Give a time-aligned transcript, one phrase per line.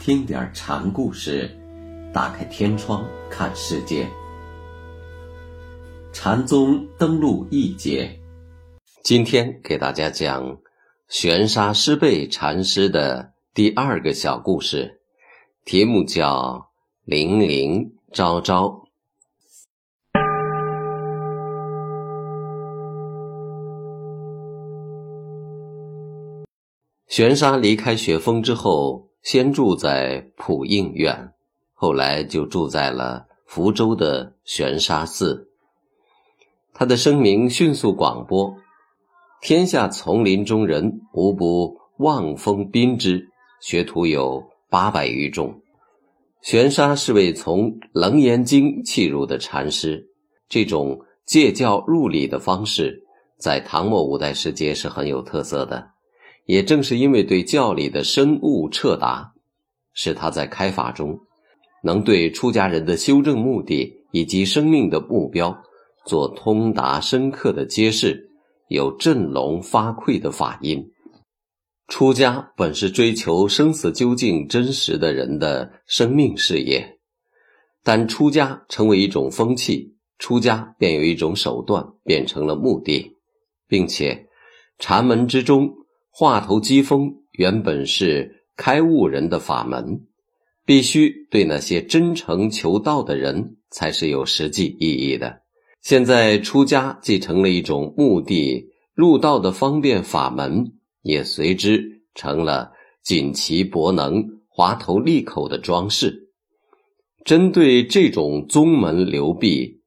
[0.00, 1.50] 听点禅故事，
[2.12, 4.08] 打开天窗看世界。
[6.12, 8.18] 禅宗登陆一节，
[9.02, 10.58] 今天给大家讲
[11.08, 15.00] 玄沙师辈禅师的第二个小故事，
[15.64, 16.70] 题目叫
[17.04, 18.82] “灵灵昭昭”。
[27.06, 31.32] 玄沙离开雪峰之后，先住在普应院，
[31.72, 35.48] 后来就住在了福州的玄沙寺。
[36.74, 38.54] 他的声名迅速广播，
[39.40, 43.26] 天下丛林中人无不望风宾之，
[43.62, 45.58] 学徒有八百余众。
[46.42, 50.06] 玄沙是位从《楞严经》契入的禅师，
[50.50, 53.02] 这种借教入理的方式，
[53.38, 55.93] 在唐末五代时节是很有特色的。
[56.46, 59.32] 也正是因为对教理的深悟彻达，
[59.94, 61.18] 使他在开法中，
[61.82, 65.56] 能对出家人的修正目的以及生命的目标
[66.04, 68.28] 做通达深刻的揭示，
[68.68, 70.90] 有振聋发聩的法音。
[71.88, 76.98] 出家本是追求生死究竟真实的人的生命事业，
[77.82, 83.16] 但出家成为一种风气，出家便有一种手段变成了目的，
[83.66, 84.26] 并且
[84.78, 85.74] 禅门之中。
[86.16, 90.06] 话头机锋原本是开悟人的法门，
[90.64, 95.40] 必须对那些真诚求道的人才是有实际意义的。
[95.82, 102.70] 现在出家既成了一种目的入道的方便法门，也随之成了
[103.02, 106.30] 锦旗博能、华头利口的装饰。
[107.24, 109.82] 针对这种宗门流弊，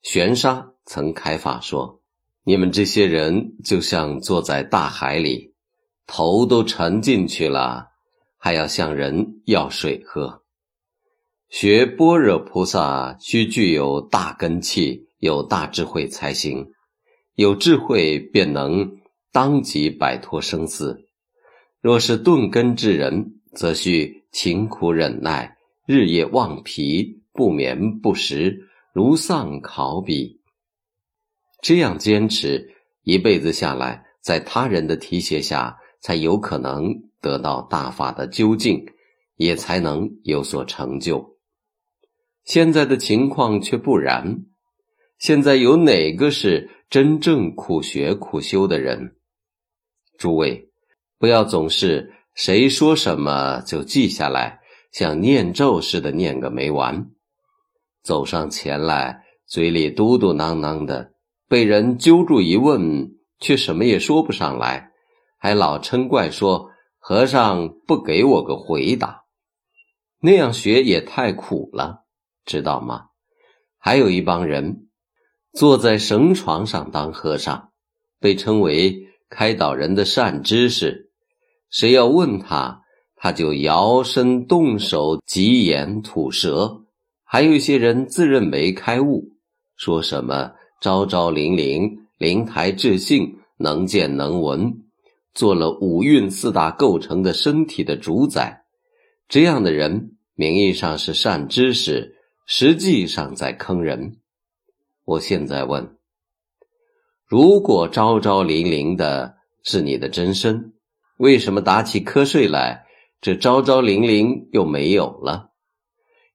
[0.00, 2.00] 玄沙曾开法说
[2.46, 5.52] ：“你们这些人就像坐在大海里。”
[6.06, 7.88] 头都沉进去了，
[8.38, 10.42] 还要向人要水喝。
[11.48, 16.66] 学般若菩萨需具有大根气，有大智慧才行。
[17.34, 18.98] 有智慧便能
[19.32, 21.06] 当即摆脱生死。
[21.80, 25.56] 若是钝根之人，则需勤苦忍耐，
[25.86, 30.40] 日夜忘疲，不眠不食，如丧考妣。
[31.62, 35.76] 这样坚持一辈子下来，在他人的提携下。
[36.06, 38.86] 才有可能得到大法的究竟，
[39.34, 41.36] 也才能有所成就。
[42.44, 44.44] 现在的情况却不然。
[45.18, 49.16] 现在有哪个是真正苦学苦修的人？
[50.16, 50.70] 诸位，
[51.18, 54.60] 不要总是谁说什么就记下来，
[54.92, 57.10] 像念咒似的念个没完。
[58.04, 61.14] 走上前来，嘴里嘟嘟囔囔的，
[61.48, 64.92] 被人揪住一问，却什么也说不上来。
[65.46, 69.26] 还老嗔怪说：“和尚不给我个回答，
[70.18, 72.00] 那样学也太苦了，
[72.44, 73.10] 知道吗？”
[73.78, 74.88] 还有一帮人
[75.52, 77.68] 坐在绳床上当和尚，
[78.18, 81.12] 被称为开导人的善知识。
[81.70, 82.82] 谁要问他，
[83.14, 86.82] 他就摇身动手、急眼吐舌。
[87.22, 89.28] 还有一些人自认为开悟，
[89.76, 94.82] 说什么昭昭灵灵、灵台智性、能见能闻。
[95.36, 98.64] 做了五蕴四大构成的身体的主宰，
[99.28, 102.16] 这样的人名义上是善知识，
[102.46, 104.16] 实际上在坑人。
[105.04, 105.98] 我现在问：
[107.26, 110.72] 如果昭昭灵灵的是你的真身，
[111.18, 112.86] 为什么打起瞌睡来，
[113.20, 115.50] 这昭昭灵灵又没有了？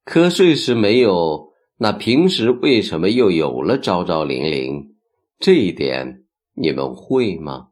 [0.06, 4.96] 瞌睡时没有，那平时为什么又有了昭昭灵灵？
[5.40, 7.70] 这一点你们会吗？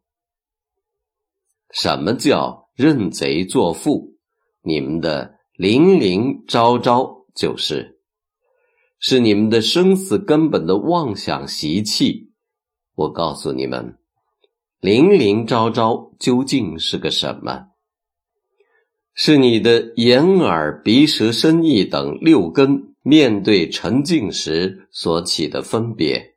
[1.72, 4.18] 什么叫认贼作父？
[4.62, 8.00] 你们的灵灵昭昭就是，
[9.00, 12.32] 是你们的生死根本的妄想习气。
[12.96, 13.98] 我告诉你们，
[14.82, 17.68] 灵灵昭昭究竟是个什么？
[19.14, 26.29] 是你的眼耳鼻舌身意等六根面对沉静时所起的分别。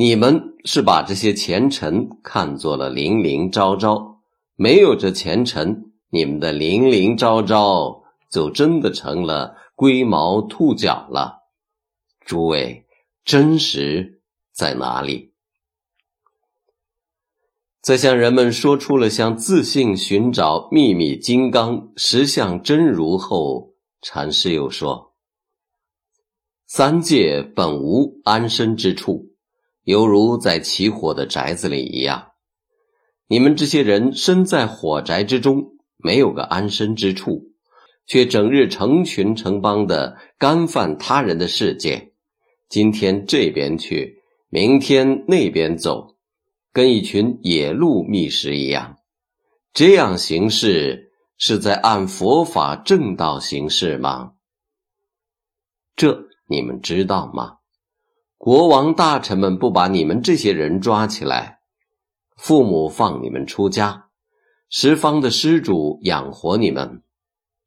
[0.00, 4.20] 你们是把这些前尘看作了灵灵昭昭，
[4.54, 11.38] 没有这前尘，你们的灵灵昭昭就真的成了龟毛兔角了。
[12.24, 12.86] 诸位，
[13.24, 14.22] 真实
[14.52, 15.32] 在哪里？
[17.82, 25.16] 在向人们说出了向自信寻找秘密金刚实相真如后，禅师又说：
[26.68, 29.27] 三界本无安身之处。
[29.88, 32.32] 犹如在起火的宅子里一样，
[33.26, 37.54] 你们这些人身在火宅之中，没有个安身之处，
[38.06, 42.12] 却整日成群成帮的干犯他人的世界。
[42.68, 46.18] 今天这边去，明天那边走，
[46.70, 48.98] 跟一群野鹿觅食一样。
[49.72, 54.32] 这样行事是在按佛法正道行事吗？
[55.96, 57.57] 这你们知道吗？
[58.38, 61.58] 国王大臣们不把你们这些人抓起来，
[62.36, 64.10] 父母放你们出家，
[64.70, 67.02] 十方的施主养活你们，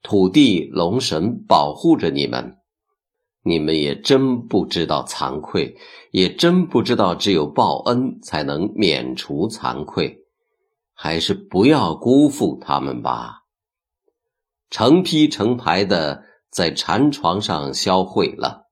[0.02, 2.56] 土地龙神保护着你们，
[3.44, 5.76] 你们也真不知道惭愧，
[6.12, 10.24] 也真不知道只有报恩才能免除惭愧，
[10.94, 13.42] 还是不要辜负他们吧。
[14.70, 18.71] 成批成排的在禅床上消会了。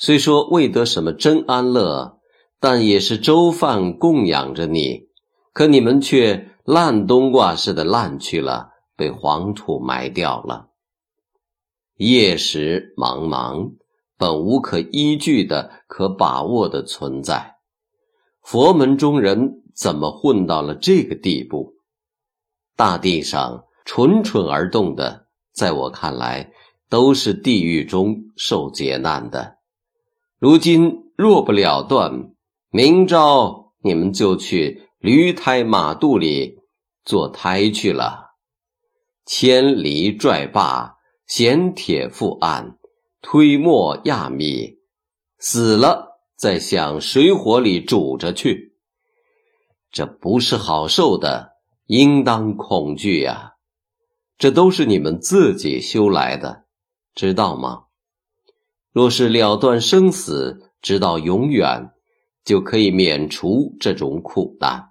[0.00, 2.20] 虽说未得什么真安乐，
[2.60, 5.08] 但也是粥饭供养着你，
[5.52, 10.68] 可你们却烂冬瓜似的烂去了，被黄土埋掉了。
[11.96, 13.72] 夜时茫茫，
[14.16, 17.56] 本无可依据的、可把握的存在。
[18.40, 21.74] 佛门中人怎么混到了这个地步？
[22.76, 26.52] 大地上蠢蠢而动的，在我看来，
[26.88, 29.57] 都是地狱中受劫难的。
[30.38, 32.30] 如今若不了断，
[32.70, 36.60] 明朝你们就去驴胎马肚里
[37.04, 38.36] 做胎去了。
[39.26, 40.94] 千里拽罢，
[41.26, 42.78] 衔铁覆岸，
[43.20, 44.78] 推磨压米，
[45.40, 48.76] 死了再向水火里煮着去。
[49.90, 51.54] 这不是好受的，
[51.86, 53.54] 应当恐惧呀！
[54.38, 56.66] 这都是你们自己修来的，
[57.12, 57.86] 知道吗？
[58.98, 61.92] 若是了断生死，直到永远，
[62.44, 64.88] 就可以免除这种苦难。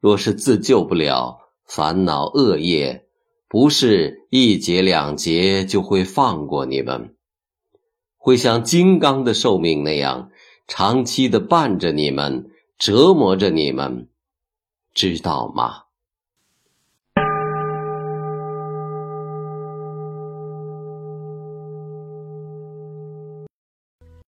[0.00, 1.38] 若是自救不了，
[1.68, 3.06] 烦恼恶业
[3.48, 7.14] 不是一劫两劫就会放过你们，
[8.16, 10.32] 会像金刚的寿命那样，
[10.66, 14.08] 长期的伴着你们，折磨着你们，
[14.92, 15.84] 知道吗？